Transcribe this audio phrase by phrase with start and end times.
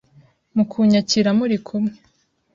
[0.55, 1.93] Mu kunyakira muri kumwe